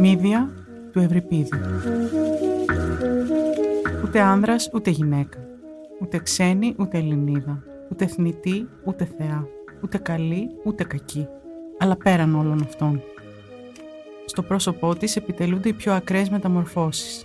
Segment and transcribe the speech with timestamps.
[0.00, 0.50] Μύδια
[0.92, 1.48] του Ευρυπίδη.
[4.04, 5.38] Ούτε άνδρας ούτε γυναίκα.
[6.02, 7.62] Ούτε ξένη ούτε Ελληνίδα.
[7.90, 9.46] Ούτε θνητή ούτε θεά.
[9.82, 11.28] Ούτε καλή ούτε κακή.
[11.78, 13.02] Αλλά πέραν όλων αυτών.
[14.26, 17.22] Στο πρόσωπό της επιτελούνται οι πιο ακραίες μεταμορφώσεις.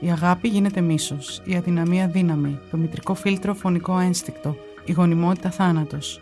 [0.00, 6.20] Η αγάπη γίνεται μίσος, η αδυναμία δύναμη, το μητρικό φίλτρο φωνικό ένστικτο, η γονιμότητα θάνατος.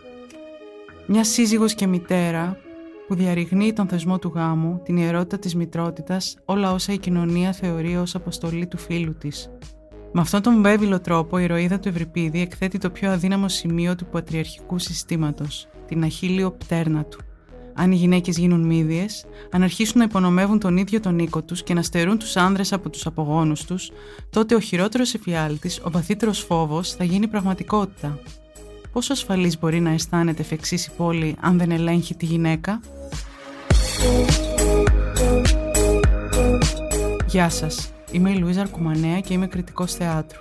[1.06, 2.56] Μια σύζυγος και μητέρα
[3.08, 7.96] που διαρριγνύει τον θεσμό του γάμου, την ιερότητα της μητρότητας, όλα όσα η κοινωνία θεωρεί
[7.96, 9.50] ως αποστολή του φίλου της.
[10.12, 14.06] Με αυτόν τον βέβαιλο τρόπο η ηρωίδα του Ευρυπίδη εκθέτει το πιο αδύναμο σημείο του
[14.06, 17.18] πατριαρχικού συστήματος, την αχίλιο πτέρνα του.
[17.74, 21.74] Αν οι γυναίκες γίνουν μύδιες, αν αρχίσουν να υπονομεύουν τον ίδιο τον οίκο τους και
[21.74, 23.90] να στερούν τους άνδρες από τους απογόνους τους,
[24.30, 28.18] τότε ο χειρότερος εφιάλτης, ο βαθύτερος φόβος, θα γίνει πραγματικότητα.
[28.92, 32.80] Πόσο ασφαλής μπορεί να αισθάνεται εφ' η πόλη αν δεν ελέγχει τη γυναίκα;
[37.26, 40.38] Γεια σας, είμαι η Λουίζα Αρκουμανέα και είμαι κριτικός θεάτρου.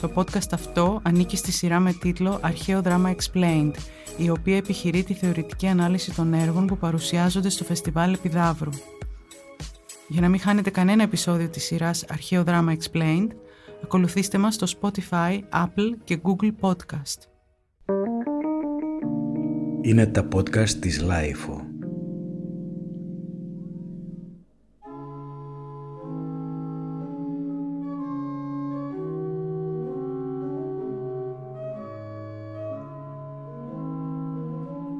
[0.00, 3.74] Το podcast αυτό ανήκει στη σειρά με τίτλο «Αρχαίο δράμα Explained»,
[4.16, 8.70] η οποία επιχειρεί τη θεωρητική ανάλυση των έργων που παρουσιάζονται στο Φεστιβάλ Επιδαύρου.
[10.08, 13.30] Για να μην χάνετε κανένα επεισόδιο της σειράς «Αρχαίο δράμα Explained»,
[13.84, 17.31] ακολουθήστε μας στο Spotify, Apple και Google Podcast.
[19.84, 21.60] Είναι τα podcast της Lifeo.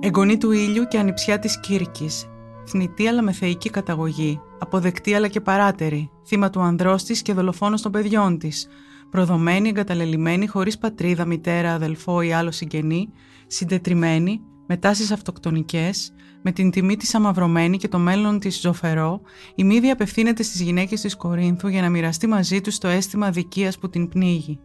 [0.00, 2.26] Εγγονή του ήλιου και ανιψιά της Κύρκης,
[2.66, 7.82] θνητή αλλά με θεϊκή καταγωγή, αποδεκτή αλλά και παράτερη, θύμα του ανδρός της και δολοφόνος
[7.82, 8.68] των παιδιών της,
[9.10, 13.08] προδομένη, εγκαταλελειμμένη, χωρίς πατρίδα, μητέρα, αδελφό ή άλλο συγγενή,
[13.46, 19.20] συντετριμένη, με τάσεις αυτοκτονικές, με την τιμή της αμαυρωμένη και το μέλλον της ζωφερό,
[19.54, 23.78] η Μύδια απευθύνεται στις γυναίκες της Κορίνθου για να μοιραστεί μαζί τους το αίσθημα αδικίας
[23.78, 24.60] που την πνίγει.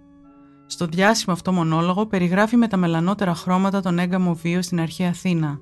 [0.65, 5.59] Στο διάσημο αυτό μονόλογο περιγράφει με τα μελανότερα χρώματα τον έγκαμο βίο στην αρχαία Αθήνα.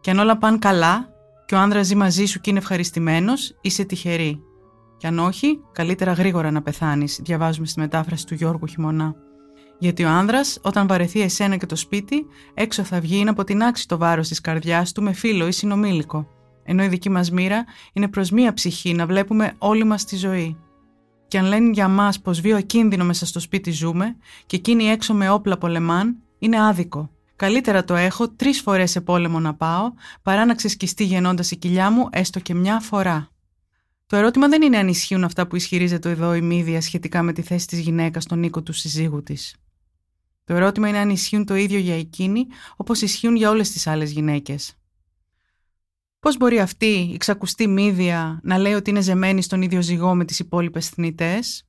[0.00, 1.08] Και αν όλα πάνε καλά
[1.46, 4.40] και ο άνδρας ζει μαζί σου και είναι ευχαριστημένος, είσαι τυχερή.
[4.96, 9.14] Και αν όχι, καλύτερα γρήγορα να πεθάνεις, διαβάζουμε στη μετάφραση του Γιώργου Χειμωνά.
[9.78, 13.98] Γιατί ο άνδρας, όταν βαρεθεί εσένα και το σπίτι, έξω θα βγει να αποτινάξει το
[13.98, 16.28] βάρος της καρδιάς του με φίλο ή συνομήλικο.
[16.64, 20.56] Ενώ η δική μας μοίρα είναι προς μία ψυχή να βλέπουμε όλη μας τη ζωή.
[21.28, 24.16] Και αν λένε για μας πως βίο ακίνδυνο μέσα στο σπίτι ζούμε
[24.46, 27.10] και εκείνοι έξω με όπλα πολεμάν, είναι άδικο.
[27.36, 31.90] Καλύτερα το έχω τρεις φορές σε πόλεμο να πάω, παρά να ξεσκιστεί γεννώντας η κοιλιά
[31.90, 33.28] μου έστω και μια φορά.
[34.06, 37.42] Το ερώτημα δεν είναι αν ισχύουν αυτά που ισχυρίζεται εδώ η Μύδια σχετικά με τη
[37.42, 39.56] θέση της γυναίκας στον οίκο του συζύγου της.
[40.46, 42.46] Το ερώτημα είναι αν ισχύουν το ίδιο για εκείνη
[42.76, 44.74] όπως ισχύουν για όλες τις άλλες γυναίκες.
[46.20, 50.24] Πώς μπορεί αυτή η ξακουστή μύδια να λέει ότι είναι ζεμένη στον ίδιο ζυγό με
[50.24, 51.66] τις υπόλοιπες θνητές,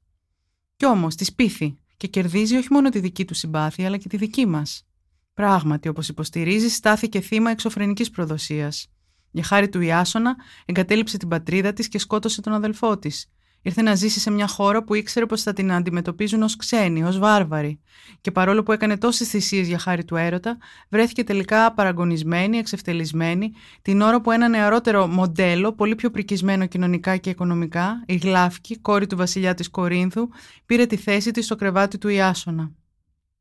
[0.75, 4.17] κι όμως τη πείθει και κερδίζει όχι μόνο τη δική του συμπάθεια, αλλά και τη
[4.17, 4.87] δική μας.
[5.33, 8.87] Πράγματι, όπως υποστηρίζει, στάθηκε θύμα εξωφρενικής προδοσίας.
[9.31, 13.31] Για χάρη του Ιάσονα, εγκατέλειψε την πατρίδα της και σκότωσε τον αδελφό της,
[13.67, 17.19] Ήρθε να ζήσει σε μια χώρα που ήξερε πως θα την αντιμετωπίζουν ως ξένοι, ως
[17.19, 17.79] βάρβαροι.
[18.21, 20.57] Και παρόλο που έκανε τόσες θυσίες για χάρη του έρωτα,
[20.89, 23.51] βρέθηκε τελικά παραγωνισμένη, εξευτελισμένη,
[23.81, 29.07] την ώρα που ένα νεαρότερο μοντέλο, πολύ πιο πρικισμένο κοινωνικά και οικονομικά, η Γλάφκη, κόρη
[29.07, 30.27] του βασιλιά της Κορίνθου,
[30.65, 32.71] πήρε τη θέση της στο κρεβάτι του Ιάσονα.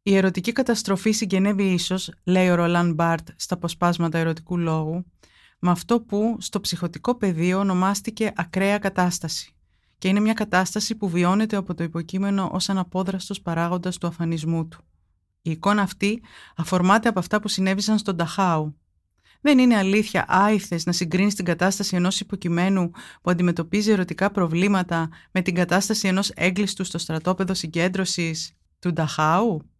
[0.03, 5.05] Η ερωτική καταστροφή συγγενεύει ίσως, λέει ο Ρολάν Μπάρτ στα αποσπάσματα ερωτικού λόγου,
[5.59, 9.51] με αυτό που στο ψυχοτικό πεδίο ονομάστηκε ακραία κατάσταση
[9.99, 14.85] και είναι μια κατάσταση που βιώνεται από το υποκείμενο ως αναπόδραστος παράγοντας του αφανισμού του.
[15.43, 16.23] Η εικόνα αυτή
[16.57, 18.77] αφορμάται από αυτά που συνέβησαν στον Ταχάου.
[19.41, 22.91] Δεν είναι αλήθεια άηθες να συγκρίνεις την κατάσταση ενός υποκειμένου
[23.23, 29.71] που αντιμετωπίζει ερωτικά προβλήματα με την κατάσταση ενός έγκλειστου στο στρατόπεδο συγκέντρωσης του Νταχάου.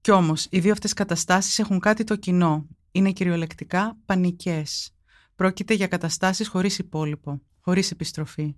[0.00, 2.66] Κι όμως, οι δύο αυτές καταστάσεις έχουν κάτι το κοινό.
[2.92, 4.94] Είναι κυριολεκτικά πανικές.
[5.34, 8.54] Πρόκειται για καταστάσεις χωρίς υπόλοιπο, χωρίς επιστροφή.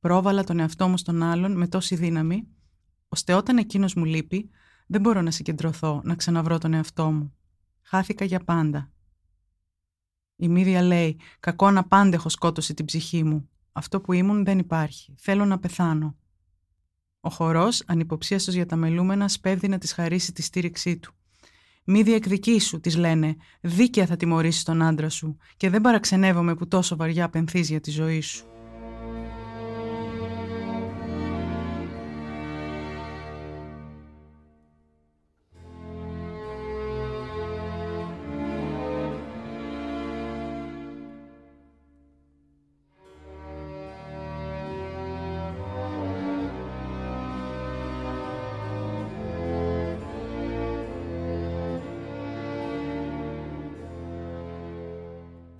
[0.00, 2.48] Πρόβαλα τον εαυτό μου στον άλλον με τόση δύναμη,
[3.08, 4.50] ώστε όταν εκείνος μου λείπει,
[4.86, 7.34] δεν μπορώ να συγκεντρωθώ, να ξαναβρω τον εαυτό μου.
[7.82, 8.90] Χάθηκα για πάντα.
[10.36, 13.48] Η Μύρια λέει: Κακό να πάντα έχω σκότωσε την ψυχή μου.
[13.72, 15.14] Αυτό που ήμουν δεν υπάρχει.
[15.18, 16.16] Θέλω να πεθάνω.
[17.20, 21.14] Ο χορός, ανυποψίαστος για τα μελούμενα, σπέβδει να της χαρίσει τη στήριξή του.
[21.84, 23.36] Μη διεκδικήσου, της λένε.
[23.60, 27.90] Δίκαια θα τιμωρήσεις τον άντρα σου, και δεν παραξενεύομαι που τόσο βαριά πενθεί για τη
[27.90, 28.44] ζωή σου.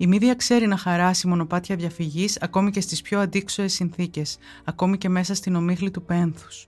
[0.01, 5.09] Η Μύδια ξέρει να χαράσει μονοπάτια διαφυγής ακόμη και στις πιο αντίξωες συνθήκες, ακόμη και
[5.09, 6.67] μέσα στην ομίχλη του πένθους.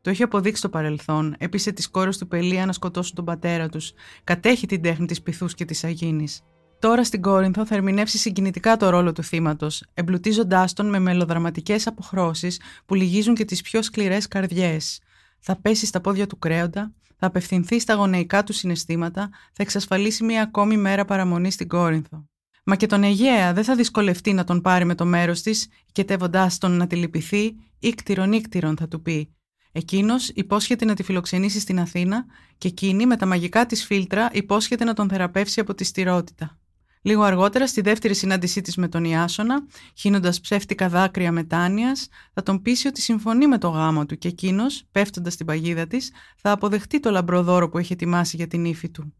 [0.00, 3.92] Το έχει αποδείξει στο παρελθόν, έπεισε τις κόρες του Πελία να σκοτώσουν τον πατέρα τους,
[4.24, 6.42] κατέχει την τέχνη της πυθούς και της Αγίνης.
[6.78, 12.60] Τώρα στην Κόρινθο θα ερμηνεύσει συγκινητικά το ρόλο του θύματος, εμπλουτίζοντάς τον με μελοδραματικές αποχρώσεις
[12.86, 15.00] που λυγίζουν και τις πιο σκληρές καρδιές.
[15.38, 20.42] Θα πέσει στα πόδια του κρέοντα, θα απευθυνθεί στα γονεϊκά του συναισθήματα, θα εξασφαλίσει μια
[20.42, 22.26] ακόμη μέρα παραμονή στην Κόρινθο.
[22.68, 26.50] Μα και τον Αιγαία δεν θα δυσκολευτεί να τον πάρει με το μέρος της, οικετεύοντά
[26.58, 29.34] τον να τη λυπηθεί, ίκτηρον ίκτηρον θα του πει.
[29.72, 32.24] Εκείνος υπόσχεται να τη φιλοξενήσει στην Αθήνα
[32.58, 36.58] και εκείνη με τα μαγικά της φίλτρα υπόσχεται να τον θεραπεύσει από τη στηρότητα.
[37.02, 42.62] Λίγο αργότερα, στη δεύτερη συνάντησή της με τον Ιάσονα, χύνοντας ψεύτικα δάκρυα μετάνοιας, θα τον
[42.62, 47.00] πείσει ότι συμφωνεί με το γάμο του και εκείνος, πέφτοντας στην παγίδα της, θα αποδεχτεί
[47.00, 49.14] το λαμπροδόρο που έχει ετοιμάσει για την ύφη του.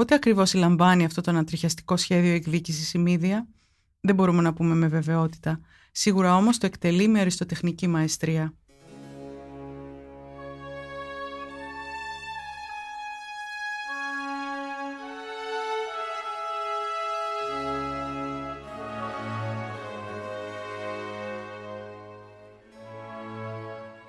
[0.00, 3.46] Πότε ακριβώς λαμβάνει αυτό το ανατριχιαστικό σχέδιο εκδίκησης η Μύδια,
[4.00, 5.60] δεν μπορούμε να πούμε με βεβαιότητα.
[5.92, 8.54] Σίγουρα όμως το εκτελεί με αριστοτεχνική μαεστρία.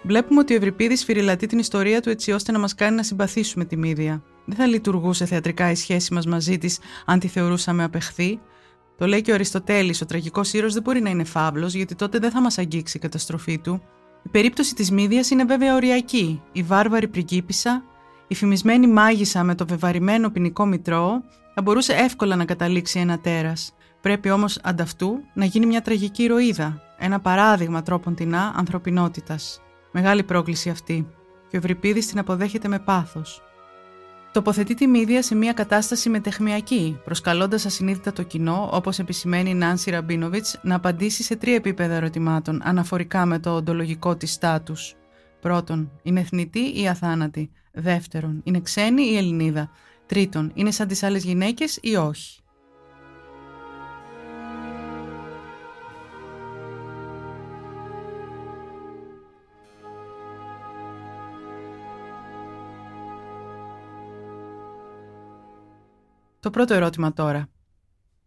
[0.03, 3.65] Βλέπουμε ότι ο Ευρυπίδης φυριλατεί την ιστορία του έτσι ώστε να μας κάνει να συμπαθήσουμε
[3.65, 4.23] τη Μύδια.
[4.45, 8.39] Δεν θα λειτουργούσε θεατρικά η σχέση μας μαζί της αν τη θεωρούσαμε απεχθή.
[8.97, 12.19] Το λέει και ο Αριστοτέλης: Ο τραγικός ήρωας δεν μπορεί να είναι φαύλος, γιατί τότε
[12.19, 13.81] δεν θα μας αγγίξει η καταστροφή του.
[14.23, 16.41] Η περίπτωση της Μύδιας είναι βέβαια οριακή.
[16.51, 17.83] Η βάρβαρη πριγκίπισσα,
[18.27, 21.23] η φημισμένη μάγισσα με το βεβαρημένο ποινικό μητρό,
[21.55, 23.73] θα μπορούσε εύκολα να καταλήξει ένα τέρας.
[24.01, 29.61] Πρέπει όμως ανταυτού να γίνει μια τραγική ηρωίδα, ένα παράδειγμα τρόπον τεινά ανθρωπινότητας.
[29.91, 31.07] Μεγάλη πρόκληση αυτή,
[31.49, 33.41] και ο Ευρυπίδης την αποδέχεται με πάθος.
[34.31, 39.91] Τοποθετεί τη Μύδια σε μια κατάσταση μετεχμιακή, προσκαλώντας ασυνείδητα το κοινό, όπως επισημαίνει η Νάνση
[39.91, 44.95] Ραμπίνοβιτς, να απαντήσει σε τρία επίπεδα ερωτημάτων αναφορικά με το οντολογικό της στάτους.
[45.41, 49.69] Πρώτον, είναι εθνητή ή αθάνατη; Δεύτερον, είναι ξένη ή Ελληνίδα;
[50.05, 52.40] Τρίτον, είναι σαν τις άλλες γυναίκες ή όχι;
[66.41, 67.49] Το πρώτο ερώτημα τώρα.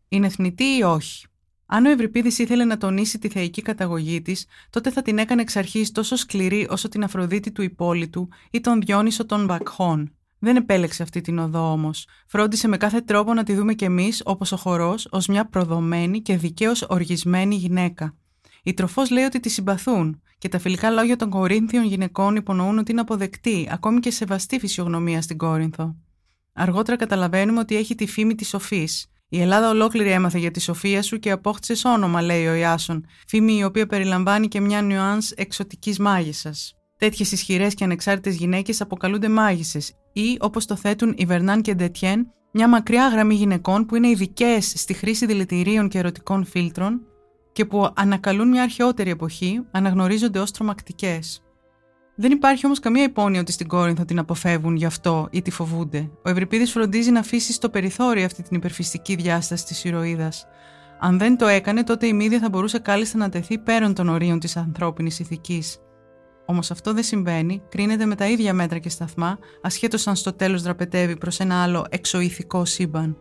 [0.09, 1.27] Είναι εθνητή ή όχι;
[1.67, 5.57] Αν ο Ευρυπίδης ήθελε να τονίσει τη θεϊκή καταγωγή της, τότε θα την έκανε εξ
[5.57, 10.15] αρχής τόσο σκληρή όσο την Αφροδίτη του Υπόλοιπου ή τον Διόνυσο των Βακχών.
[10.39, 12.07] Δεν επέλεξε αυτή την οδό όμως.
[12.27, 16.23] Φρόντισε με κάθε τρόπο να τη δούμε κι εμείς, όπως ο χορός, ως μια προδομένη
[16.23, 18.17] και δικαίως οργισμένη γυναίκα.
[18.63, 22.93] Η τροφός λέει ότι τη συμπαθούν και τα φιλικά λόγια των Κορίνθιων γυναικών υπονοούν ότι
[22.93, 25.97] είναι αποδεκτή, ακόμη και σεβαστή φυσιογνωμία στην Κόρινθο.
[26.55, 29.07] Αργότερα καταλαβαίνουμε ότι έχει τη φήμη της Σοφής.
[29.29, 33.57] Η Ελλάδα ολόκληρη έμαθε για τη σοφία σου και απόκτησε όνομα, λέει ο Ιάσον, φήμη
[33.57, 36.75] η οποία περιλαμβάνει και μια νουάν εξωτικής μάγισσας.
[36.99, 42.27] Τέτοιες ισχυρές και ανεξάρτητες γυναίκες αποκαλούνται μάγισσες ή, όπως το θέτουν οι Βερνάν και Ντετιέν,
[42.53, 47.01] μια μακριά γραμμή γυναικών που είναι ειδικές στη χρήση δηλητηρίων και ερωτικών φίλτρων
[47.53, 51.44] και που ανακαλούν μια αρχαιότερη εποχή, αναγνωρίζονται ως τρομακτικές.
[52.17, 56.11] Δεν υπάρχει όμως καμία υπόνοια ότι στην Κόρινθο την αποφεύγουν γι' αυτό ή τη φοβούνται.
[56.25, 60.47] Ο Ευρυπίδης φροντίζει να αφήσει στο περιθώριο αυτή την υπερφυστική διάσταση της ηρωίδας.
[61.01, 64.39] Αν δεν το έκανε, τότε η Μύδια θα μπορούσε κάλλιστα να τεθεί πέραν των ορίων
[64.39, 65.79] της ανθρώπινης ηθικής.
[66.47, 70.63] Όμως αυτό δεν συμβαίνει, κρίνεται με τα ίδια μέτρα και σταθμά, ασχέτως αν στο τέλος
[70.63, 73.17] δραπετεύει προς ένα άλλο εξοηθικό σύμπαν.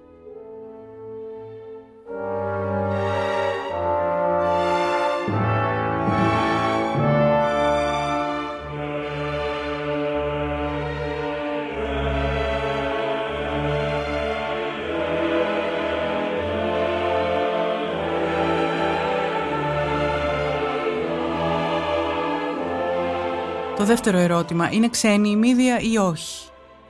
[23.76, 26.50] Το δεύτερο ερώτημα, είναι ξένη η Μύδια ή όχι;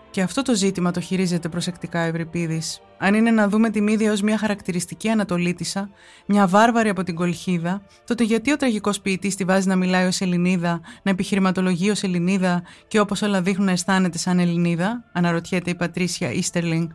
[0.09, 2.81] Και αυτό το ζήτημα το χειρίζεται προσεκτικά ο Ευρυπίδης.
[2.97, 5.89] Αν είναι να δούμε τη Μύδια ως μια χαρακτηριστική Ανατολίτησα,
[6.25, 10.21] μια βάρβαρη από την Κολχίδα, τότε γιατί ο τραγικός ποιητής τη βάζει να μιλάει ως
[10.21, 15.75] Ελληνίδα, να επιχειρηματολογεί ως Ελληνίδα και όπως όλα δείχνουν να αισθάνεται σαν Ελληνίδα, αναρωτιέται η
[15.75, 16.89] Πατρίσια Ίστερλινγκ.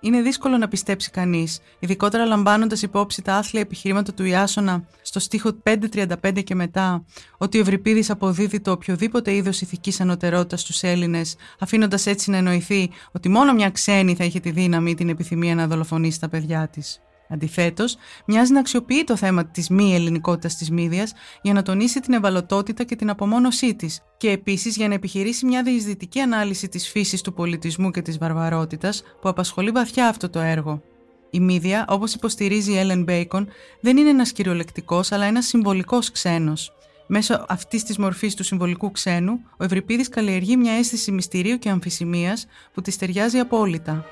[0.00, 5.50] Είναι δύσκολο να πιστέψει κανείς, ειδικότερα λαμβάνοντας υπόψη τα άθλια επιχειρήματα του Ιάσονα στο στίχο
[5.62, 7.04] 5.35 και μετά,
[7.38, 12.90] ότι ο Ευρυπίδη αποδίδει το οποιοδήποτε είδος ηθικής ανωτερότητας στους Έλληνες, αφήνοντας έτσι να εννοηθεί
[13.12, 16.68] ότι μόνο μια ξένη θα είχε τη δύναμη ή την επιθυμία να δολοφονήσει τα παιδιά
[16.68, 17.00] της.
[17.28, 22.12] Αντιθέτως, μοιάζει να αξιοποιεί το θέμα της μη ελληνικότητας της Μύδιας για να τονίσει την
[22.14, 27.20] ευαλωτότητα και την απομόνωσή της, και επίσης για να επιχειρήσει μια διεισδυτική ανάλυση της φύσης
[27.20, 30.82] του πολιτισμού και της βαρβαρότητας που απασχολεί βαθιά αυτό το έργο.
[31.30, 33.48] Η μύδια, όπως υποστηρίζει η Έλεν Μπέικον,
[33.80, 36.72] δεν είναι ένας κυριολεκτικός αλλά ένας συμβολικός ξένος.
[37.06, 42.46] Μέσω αυτής της μορφής του συμβολικού ξένου, ο Ευρυπίδης καλλιεργεί μια αίσθηση μυστηρίου και αμφισημίας
[42.72, 44.04] που της ταιριάζει απόλυτα.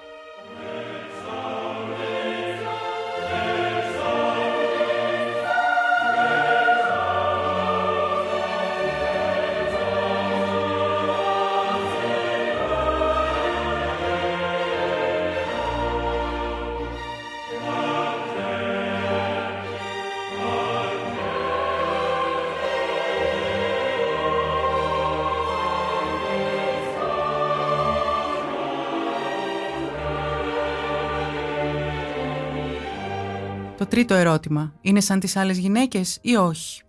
[33.76, 34.72] Το τρίτο ερώτημα.
[34.80, 36.82] Είναι σαν τις άλλες γυναίκες ή όχι;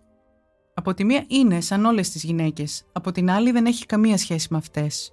[0.74, 2.84] Από τη μία είναι σαν όλες τις γυναίκες.
[2.92, 5.12] Από την άλλη δεν έχει καμία σχέση με αυτές.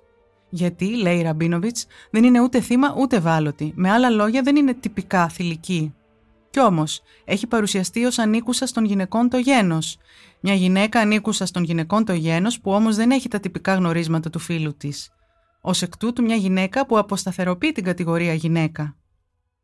[0.50, 3.72] Γιατί, λέει η Ραμπίνοβιτς, δεν είναι ούτε θύμα ούτε βάλωτη.
[3.76, 5.94] Με άλλα λόγια δεν είναι τυπικά θηλυκή.
[6.50, 9.98] Κι όμως, έχει παρουσιαστεί ως ανήκουσα στον γυναικών το γένος.
[10.40, 14.40] Μια γυναίκα ανήκουσα στον γυναικών το γένος που όμως δεν έχει τα τυπικά γνωρίσματα του
[14.40, 15.10] φίλου της.
[15.62, 18.96] Ω εκ τούτου μια γυναίκα που αποσταθεροποιεί την κατηγορία γυναίκα.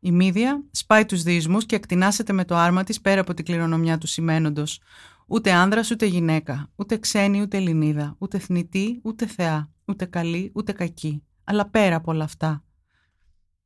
[0.04, 3.98] Η μύδια σπάει τους δυσμούς και εκτινάσεται με το άρμα της πέρα από την κληρονομιά
[3.98, 4.82] του σημαίνοντος.
[5.28, 10.72] Ούτε άνδρας ούτε γυναίκα, ούτε ξένη ούτε Ελληνίδα, ούτε θνητή ούτε θεά, ούτε καλή ούτε
[10.72, 11.24] κακή.
[11.44, 12.64] Αλλά πέρα από όλα αυτά.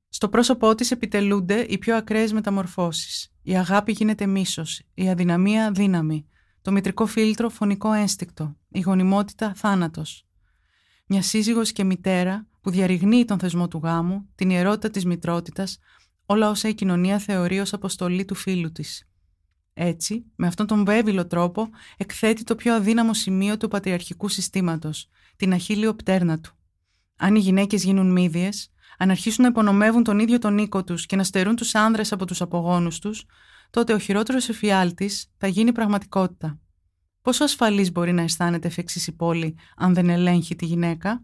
[0.10, 3.34] Στο πρόσωπό της επιτελούνται οι πιο ακραίες μεταμορφώσεις.
[3.42, 6.28] Η αγάπη γίνεται μίσος, η αδυναμία δύναμη,
[6.62, 10.28] το μητρικό φίλτρο φωνικό ένστικτο, η γονιμότητα θάνατος.
[11.08, 15.80] Μια σύζυγος και μητέρα που διαρριγνύει τον θεσμό του γάμου, την ιερότητα της μητρότητας,
[16.26, 19.10] όλα όσα η κοινωνία θεωρεί ως αποστολή του φίλου της.
[19.74, 25.54] Έτσι, με αυτόν τον βέβαιλο τρόπο, εκθέτει το πιο αδύναμο σημείο του πατριαρχικού συστήματος, την
[25.54, 26.54] αχίλιο πτέρνα του.
[27.16, 31.16] Αν οι γυναίκες γίνουν μύδιες, αν αρχίσουν να υπονομεύουν τον ίδιο τον οίκο τους και
[31.16, 33.26] να στερούν τους άνδρες από τους απογόνους τους,
[33.70, 36.60] τότε ο χειρότερος εφιάλτης θα γίνει πραγματικότητα.
[37.22, 41.24] Πόσο ασφαλής μπορεί να αισθάνεται εφ' η πόλη αν δεν ελέγχει τη γυναίκα;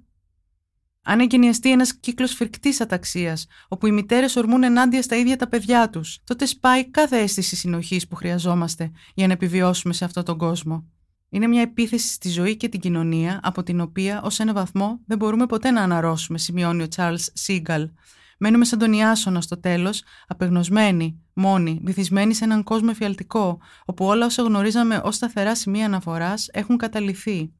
[1.03, 5.89] Αν εγκαινιαστεί ένας κύκλος φρικτής αταξίας, όπου οι μητέρες ορμούν ενάντια στα ίδια τα παιδιά
[5.89, 10.85] τους, τότε σπάει κάθε αίσθηση συνοχής που χρειαζόμαστε για να επιβιώσουμε σε αυτόν τον κόσμο.
[11.29, 15.17] Είναι μια επίθεση στη ζωή και την κοινωνία, από την οποία ως ένα βαθμό δεν
[15.17, 17.89] μπορούμε ποτέ να αναρρώσουμε, σημειώνει ο Τσάρλ Σίγκαλ.
[18.39, 24.25] Μένουμε σαν τον Ιάσονα στο τέλος, απεγνωσμένοι, μόνοι, βυθισμένοι σε έναν κόσμο εφιαλτικό, όπου όλα
[24.25, 27.53] όσα γνωρίζαμε ως σταθερά σημεία αναφοράς έχουν καταληθεί.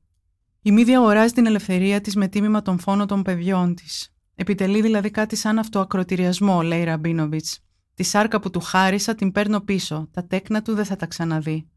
[0.64, 4.16] Η μύδια αγοράζει την ελευθερία της με τίμημα τον φόνο των παιδιών της.
[4.36, 7.60] Επιτελεί δηλαδή κάτι σαν αυτοακροτηριασμό, λέει Ραμπίνοβιτς.
[7.94, 10.10] Τη σάρκα που του χάρισα την παίρνω πίσω.
[10.12, 11.68] Τα τέκνα του δεν θα τα ξαναδεί.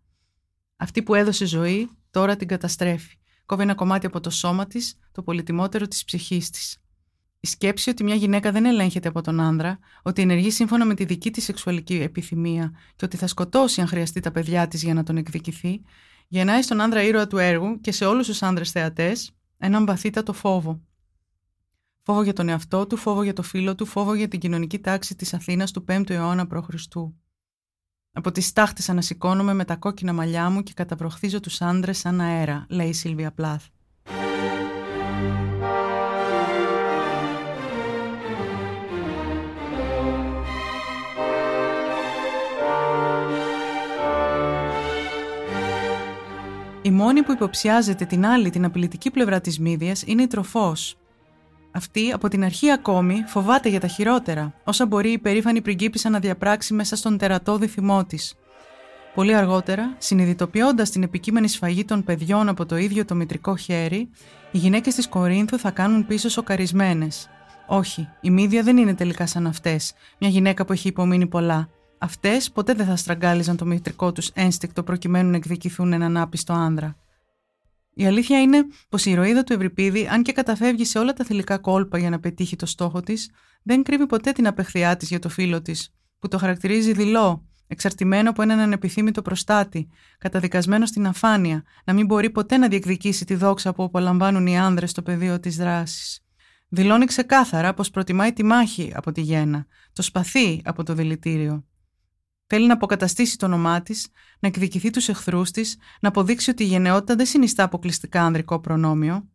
[0.77, 3.19] Αυτή που έδωσε ζωή, τώρα την καταστρέφει.
[3.47, 6.79] Κόβει ένα κομμάτι από το σώμα της, το πολυτιμότερο της ψυχής της.
[7.41, 11.05] Η σκέψη ότι μια γυναίκα δεν ελέγχεται από τον άνδρα, ότι ενεργεί σύμφωνα με τη
[11.05, 15.03] δική της σεξουαλική επιθυμία και ότι θα σκοτώσει αν χρειαστεί τα παιδιά της για να
[15.03, 15.83] τον εκδικηθεί,
[16.29, 20.81] γεννάει στον άνδρα ήρωα του έργου και σε όλους τους άνδρες θεατές έναν βαθύτατο φόβο.
[22.03, 25.15] Φόβο για τον εαυτό του, φόβο για το φίλο του, φόβο για την κοινωνική τάξη
[25.15, 26.69] της Αθήνας του 5ου αιώνα π.Χ.
[28.13, 32.67] Από τις τάχτες ανασηκώνομαι με τα κόκκινα μαλλιά μου και καταβροχθίζω τους άνδρες σαν αέρα,
[32.69, 33.67] λέει η Σίλβια Πλάθ.
[46.87, 50.97] Η μόνη που υποψιάζεται την άλλη την απειλητική πλευρά της μύδιας είναι η τροφός.
[51.71, 56.19] Αυτή από την αρχή ακόμη φοβάται για τα χειρότερα, όσα μπορεί η περήφανη πριγκίπισσα να
[56.19, 58.35] διαπράξει μέσα στον τερατώδη θυμό της.
[59.15, 64.09] Πολύ αργότερα, συνειδητοποιώντας την επικείμενη σφαγή των παιδιών από το ίδιο το μητρικό χέρι,
[64.51, 67.31] οι γυναίκες της Κορίνθου θα κάνουν πίσω σοκαρισμένες.
[67.67, 71.69] Όχι, η μύδια δεν είναι τελικά σαν αυτές, μια γυναίκα που έχει υπομείνει πολλά.
[71.99, 76.97] Αυτές ποτέ δεν θα στραγγάλιζαν το μητρικό τους ένστικτο προκειμένου να εκδικηθούν έναν άπιστο άνδρα.
[77.95, 81.59] Η αλήθεια είναι πως η ηρωίδα του Ευρυπίδη, αν και καταφεύγει σε όλα τα θηλυκά
[81.59, 83.31] κόλπα για να πετύχει το στόχο της,
[83.63, 88.31] δεν κρύβει ποτέ την απεχθειά της για το φίλο της, που το χαρακτηρίζει δειλό, εξαρτημένο
[88.31, 93.73] από έναν ανεπιθύμητο προστάτη, καταδικασμένο στην αφάνεια, να μην μπορεί ποτέ να διεκδικήσει τη δόξα
[93.73, 96.25] που απολαμβάνουν οι άνδρες στο πεδίο της δράσης.
[96.69, 101.65] Δηλώνει ξεκάθαρα πως προτιμάει τη μάχη από τη γέννα, το σπαθί από το δηλητήριο.
[102.47, 104.09] Θέλει να αποκαταστήσει το όνομά της,
[104.39, 109.29] να εκδικηθεί τους εχθρούς της, να αποδείξει ότι η γενναιότητα δεν συνιστά αποκλειστικά ανδρικό προνόμιο.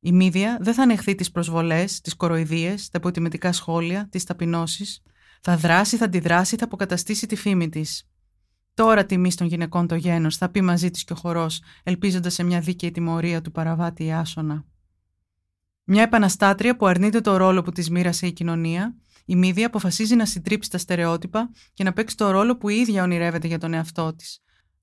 [0.00, 5.02] Η μύδια δεν θα ανεχθεί τις προσβολές, τις κοροϊδίες, τα υποτιμητικά σχόλια, τις ταπεινώσεις.
[5.40, 8.08] Θα δράσει, θα αντιδράσει, θα αποκαταστήσει τη φήμη της.
[8.74, 12.42] Τώρα τιμή των γυναικών το γένος, θα πει μαζί της και ο χορός, ελπίζοντας σε
[12.42, 14.64] μια δίκαιη τιμωρία του παραβάτη Άσονα.
[15.84, 20.26] Μια επαναστάτρια που αρνείται το ρόλο που της μοίρασε η κοινωνία Η Μύδια αποφασίζει να
[20.26, 24.14] συντρίψει τα στερεότυπα και να παίξει το ρόλο που η ίδια ονειρεύεται για τον εαυτό
[24.14, 24.38] της.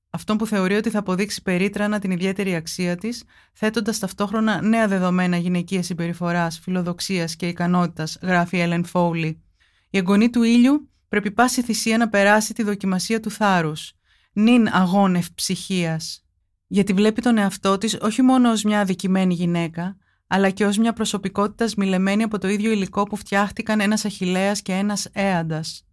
[0.10, 5.38] Αυτό που θεωρεί ότι θα αποδείξει περίτρανα την ιδιαίτερη αξία της, θέτοντας ταυτόχρονα νέα δεδομένα
[5.38, 9.42] γυναικείας συμπεριφοράς, φιλοδοξίας και ικανότητας, γράφει η Έλεν Φόουλι.
[9.90, 13.94] Η εγγονή του ήλιου πρέπει πάση θυσία να περάσει τη δοκιμασία του θάρρους.
[14.34, 16.26] Νυν αγώνευ ψυχίας.
[16.68, 19.98] Γιατί βλέπει τον εαυτό της όχι μόνο ως μια αδικημένη γυναίκα,
[20.34, 24.74] αλλά και ως μια προσωπικότητα σμιλεμένη από το ίδιο υλικό που φτιάχτηκαν ένας Αχηλέα και
[24.74, 25.86] ένας Έαντας.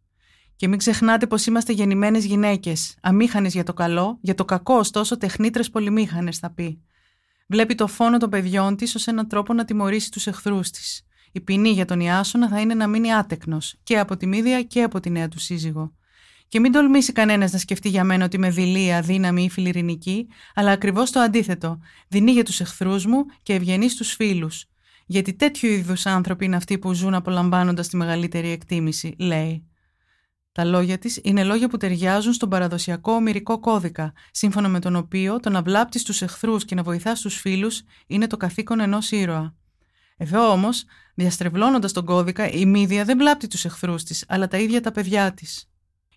[0.56, 5.18] Και μην ξεχνάτε πως είμαστε γεννημένες γυναίκες, αμήχανες για το καλό, για το κακό, ωστόσο
[5.18, 6.82] τεχνίτρες πολυμήχανες, θα πει.
[7.48, 11.06] Βλέπει το φόνο των παιδιών της ως έναν τρόπο να τιμωρήσει τους εχθρούς της.
[11.32, 14.82] Η ποινή για τον Ιάσονα θα είναι να μείνει άτεκνος και από τη Μύδια και
[14.82, 15.92] από τη νέα του σύζυγο.
[16.48, 20.70] Και μην τολμήσει κανένας να σκεφτεί για μένα ότι είμαι δειλή, αδύναμη ή φιλιρινική, αλλά
[20.70, 21.78] ακριβώς το αντίθετο.
[22.08, 24.64] Δεινή για τους εχθρούς μου και ευγενή στους φίλους.
[25.06, 29.62] Γιατί τέτοιου είδους άνθρωποι είναι αυτοί που ζουν απολαμβάνοντας τη μεγαλύτερη εκτίμηση, λέει.
[30.52, 35.40] Τα λόγια της είναι λόγια που ταιριάζουν στον παραδοσιακό ομυρικό κώδικα, σύμφωνα με τον οποίο
[35.40, 39.54] το να βλάπτεις τους εχθρούς και να βοηθάς τους φίλους είναι το καθήκον ενός ήρωα.
[40.16, 44.80] Εδώ όμως, διαστρεβλώνοντας τον κώδικα, η Μύδια δεν βλάπτει τους εχθρούς της, αλλά τα ίδια
[44.80, 45.70] τα παιδιά της.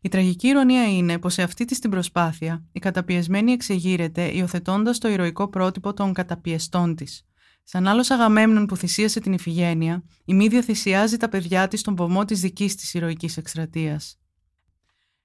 [0.03, 5.10] Η τραγική ηρωνία είναι πως σε αυτή τη την προσπάθεια η καταπιεσμένη εξεγείρεται υιοθετώντας το
[5.10, 7.25] ηρωικό πρότυπο των καταπιεστών της.
[7.63, 12.25] Σαν άλλος Αγαμέμνων που θυσίασε την Ιφηγένεια, η Μύδια θυσιάζει τα παιδιά της στον βωμό
[12.25, 14.20] της δικής της ηρωικής εκστρατείας.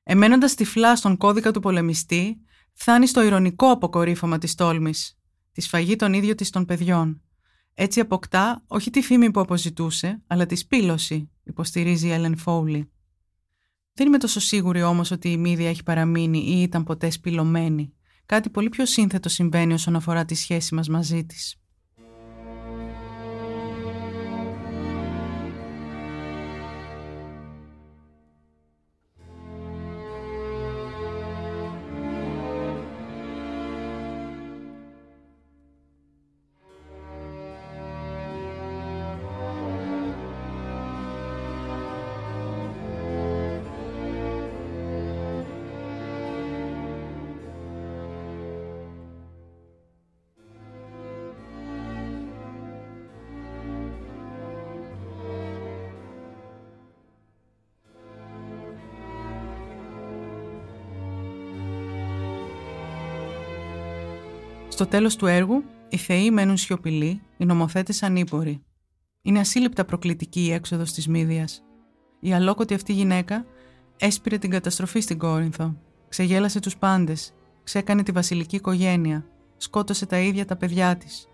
[0.02, 2.40] Εμένοντας τυφλά στον κώδικα του πολεμιστή,
[2.72, 5.18] φτάνει στο ηρωνικό αποκορύφωμα της τόλμης,
[5.52, 7.22] τη σφαγή των ίδιων της των παιδιών.
[7.74, 12.90] Έτσι αποκτά όχι τη φήμη που αποζητούσε, αλλά τη σπήλωση, υποστηρίζει η Έλεν Φόουλι.
[13.98, 17.92] Δεν είμαι τόσο σίγουρη όμως ότι η Μύδια έχει παραμείνει ή ήταν ποτέ σπηλωμένη.
[18.26, 21.56] Κάτι πολύ πιο σύνθετο συμβαίνει όσον αφορά τη σχέση μας μαζί της.
[64.76, 68.62] Στο τέλος του έργου, οι θεοί μένουν σιωπηλοί, οι νομοθέτες ανήποροι.
[69.22, 71.62] Είναι ασύλληπτα προκλητική η έξοδος της Μύδιας.
[72.20, 73.46] Η αλόκοτη αυτή γυναίκα
[73.96, 75.76] έσπηρε την καταστροφή στην Κόρινθο,
[76.08, 77.32] ξεγέλασε τους πάντες,
[77.64, 81.28] ξέκανε τη βασιλική οικογένεια, σκότωσε τα ίδια τα παιδιά της.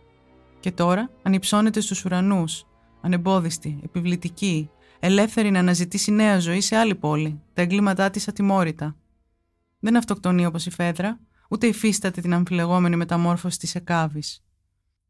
[0.60, 2.66] Και τώρα ανυψώνεται στους ουρανούς,
[3.00, 8.96] ανεμπόδιστη, επιβλητική, ελεύθερη να αναζητήσει νέα ζωή σε άλλη πόλη, τα εγκλήματά της ατιμόρυτα.
[9.80, 11.20] Δεν αυτοκτονεί όπως η Φέδρα,
[11.52, 14.44] ούτε υφίσταται την αμφιλεγόμενη μεταμόρφωση της εκάβης.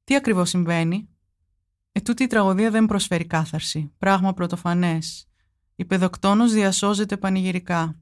[0.04, 1.08] Τι ακριβώς συμβαίνει;
[1.92, 5.28] Ετούτη η τραγωδία δεν προσφέρει κάθαρση, πράγμα πρωτοφανές.
[5.74, 8.00] Η παιδοκτόνος διασώζεται πανηγυρικά.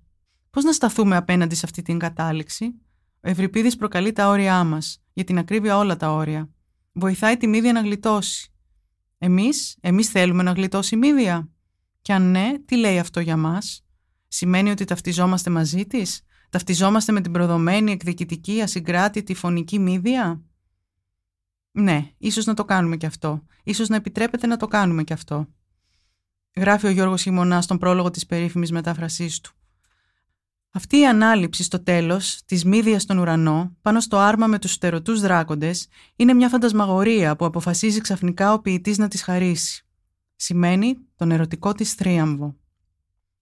[0.50, 2.64] Πώς να σταθούμε απέναντι σε αυτή την κατάληξη;
[3.20, 6.50] Ο Ευρυπίδης προκαλεί τα όρια μας, για την ακρίβεια όλα τα όρια.
[6.92, 8.52] Βοηθάει τη μύδια να γλιτώσει.
[9.18, 11.48] Εμείς, εμείς θέλουμε να γλιτώσει η μύδια.
[12.02, 13.84] Και αν ναι, τι λέει αυτό για μας;
[14.32, 20.42] Σημαίνει ότι ταυτιζόμαστε μαζί της, Ταυτιζόμαστε με την προδομένη, εκδικητική, ασυγκράτητη, φωνική μύδια;
[21.70, 23.44] Ναι, ίσως να το κάνουμε κι αυτό.
[23.62, 25.48] Ίσως να επιτρέπεται να το κάνουμε κι αυτό.
[26.56, 29.52] Γράφει ο Γιώργος Χιμωνά στον πρόλογο της περίφημης μετάφρασής του.
[30.70, 35.20] Αυτή η ανάληψη στο τέλος της μύδιας στον ουρανό, πάνω στο άρμα με τους στερωτούς
[35.20, 39.86] δράκοντες, είναι μια φαντασμαγορία που αποφασίζει ξαφνικά ο ποιητής να της χαρίσει.
[40.36, 42.59] Σημαίνει τον ερωτικό της θρίαμβο.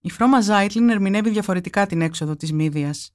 [0.01, 3.13] Η Φρώμα Ζάιτλιν ερμηνεύει διαφορετικά την έξοδο της Μύδιας.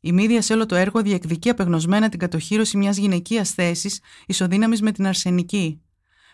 [0.00, 4.92] Η Μύδια σε όλο το έργο διεκδικεί απεγνωσμένα την κατοχήρωση μιας γυναικείας θέσης ισοδύναμης με
[4.92, 5.80] την αρσενική.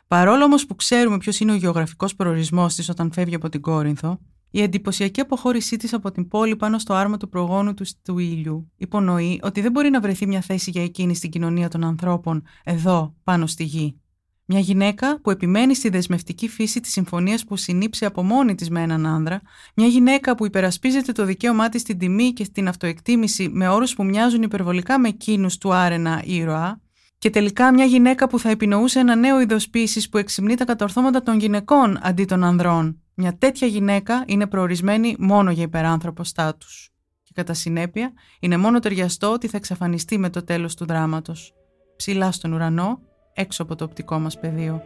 [0.06, 4.18] Παρόλο όμως που ξέρουμε ποιος είναι ο γεωγραφικός προορισμός της όταν φεύγει από την Κόρινθο,
[4.50, 8.72] η εντυπωσιακή αποχώρησή της από την πόλη πάνω στο άρμα του προγόνου του του ήλιου
[8.76, 13.14] υπονοεί ότι δεν μπορεί να βρεθεί μια θέση για εκείνη στην κοινωνία των ανθρώπων εδώ,
[13.24, 14.00] πάνω στη γη.
[14.48, 18.82] Μια γυναίκα που επιμένει στη δεσμευτική φύση της συμφωνίας που συνήψει από μόνη της με
[18.82, 19.40] έναν άνδρα,
[19.74, 24.04] μια γυναίκα που υπερασπίζεται το δικαίωμά της στην τιμή και στην αυτοεκτίμηση με όρους που
[24.04, 26.80] μοιάζουν υπερβολικά με εκείνους του άρενα ήρωα,
[27.18, 31.22] και τελικά μια γυναίκα που θα επινοούσε ένα νέο είδος πίσης που εξυμνεί τα κατορθώματα
[31.22, 33.00] των γυναικών αντί των ανδρών.
[33.14, 36.66] Μια τέτοια γυναίκα είναι προορισμένη μόνο για υπεράνθρωπο στάτου.
[37.22, 41.54] Και κατά συνέπεια, είναι μόνο ταιριαστό ότι θα εξαφανιστεί με το τέλος του δράματος.
[41.96, 43.00] Ψηλά στον ουρανό,
[43.36, 44.82] έξω από το οπτικό μας πεδίο.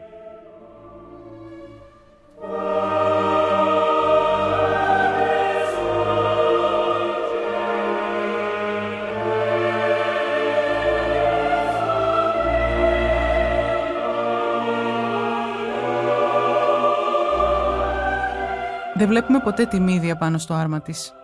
[18.94, 21.14] Δεν βλέπουμε ποτέ τη μύδια πάνω στο άρμα της.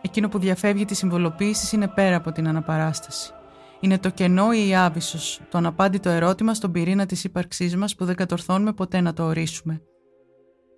[0.00, 3.32] Εκείνο που διαφεύγει της συμβολοποίησης είναι πέρα από την αναπαράσταση.
[3.84, 8.04] Είναι το κενό ή η άβυσος, το αναπάντητο ερώτημα στον πυρήνα της ύπαρξής μας που
[8.04, 9.82] δεν κατορθώνουμε ποτέ να το ορίσουμε.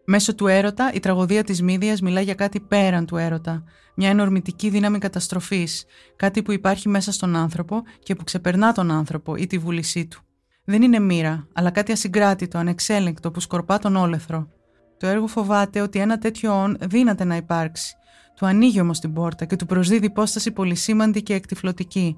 [0.04, 3.64] Μέσω του έρωτα, η τραγωδία της Μύδιας μιλά για κάτι πέραν του έρωτα,
[3.96, 5.84] μια ενορμητική δύναμη καταστροφής,
[6.16, 10.20] κάτι που υπάρχει μέσα στον άνθρωπο και που ξεπερνά τον άνθρωπο ή τη βούλησή του.
[10.64, 14.48] Δεν είναι μοίρα, αλλά κάτι ασυγκράτητο, ανεξέλεγκτο που σκορπά τον όλεθρο.
[14.96, 17.96] Το έργο φοβάται ότι ένα τέτοιο όν δύναται να υπάρξει.
[18.36, 22.16] Του ανοίγει όμως την πόρτα και του προσδίδει υπόσταση πολυσήμαντη και εκτιφλωτική.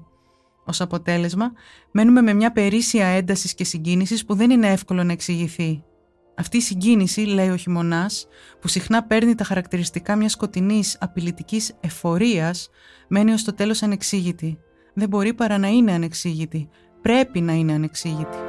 [0.65, 1.51] Ω αποτέλεσμα,
[1.91, 5.83] μένουμε με μια περίσσια έντασης και συγκίνησης που δεν είναι εύκολο να εξηγηθεί.
[6.35, 8.27] Αυτή η συγκίνηση, λέει ο χειμωνάς,
[8.61, 12.69] που συχνά παίρνει τα χαρακτηριστικά μιας σκοτεινής, απειλητικής εφορίας,
[13.07, 14.59] μένει ως το τέλος ανεξήγητη.
[14.93, 16.69] Δεν μπορεί παρά να είναι ανεξήγητη.
[17.01, 18.48] Πρέπει να είναι ανεξήγητη.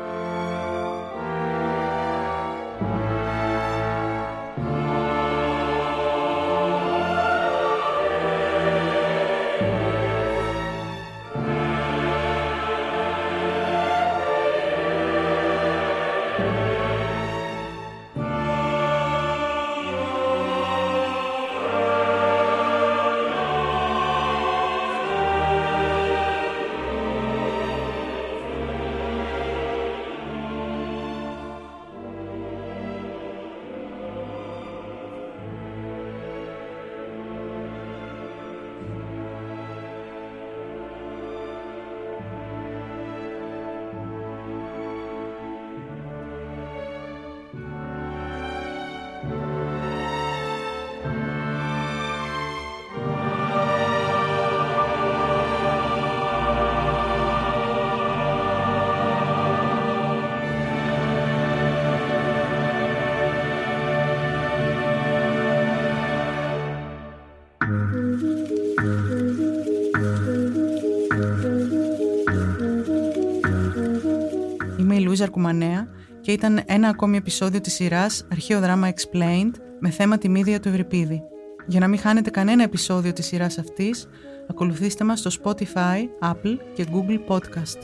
[75.20, 75.88] Λουίζα Αρκουμανέα
[76.20, 80.68] και ήταν ένα ακόμη επεισόδιο της σειράς Αρχαίο Δράμα Explained με θέμα τη μύδια του
[80.68, 81.22] Ευρυπίδη.
[81.66, 84.06] Για να μην χάνετε κανένα επεισόδιο της σειράς αυτής,
[84.48, 87.78] ακολουθήστε μας στο Spotify, Apple και Google Podcast.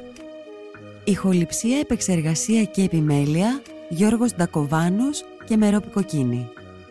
[1.04, 6.48] Ηχοληψία, επεξεργασία και επιμέλεια, Γιώργος Ντακοβάνος και Μερόπη Κοκκίνη.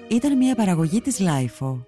[0.07, 1.79] Ήταν μια παραγωγή της Lifeo.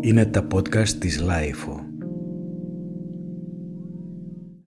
[0.00, 1.81] Είναι τα podcast της Lifeo.